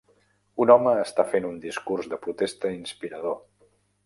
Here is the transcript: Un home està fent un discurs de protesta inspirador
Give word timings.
Un 0.63 0.71
home 0.75 0.93
està 1.01 1.25
fent 1.33 1.45
un 1.51 1.59
discurs 1.67 2.09
de 2.15 2.19
protesta 2.25 2.73
inspirador 2.79 3.39